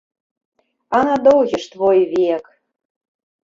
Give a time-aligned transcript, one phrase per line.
[0.97, 2.45] А на доўгі ж твой век!